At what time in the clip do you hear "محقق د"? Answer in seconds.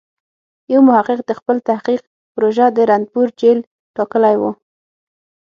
0.89-1.31